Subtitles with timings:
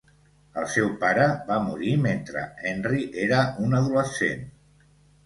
[0.59, 4.43] El seu pare va morir mentre Henry era un adolescent.